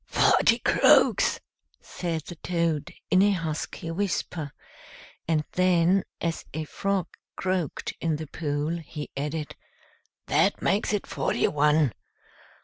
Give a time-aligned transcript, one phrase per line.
[0.07, 1.39] "Forty croaks,"
[1.79, 4.51] said the Toad, in a husky whisper;
[5.27, 9.55] and then, as a frog croaked in the pool, he added,
[10.25, 11.93] "That makes it forty one.